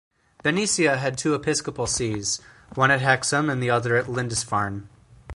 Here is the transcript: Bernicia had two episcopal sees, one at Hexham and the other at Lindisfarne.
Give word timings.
Bernicia 0.43 0.97
had 0.97 1.15
two 1.15 1.35
episcopal 1.35 1.85
sees, 1.85 2.41
one 2.73 2.89
at 2.89 3.01
Hexham 3.01 3.51
and 3.51 3.61
the 3.61 3.69
other 3.69 3.95
at 3.97 4.09
Lindisfarne. 4.09 4.89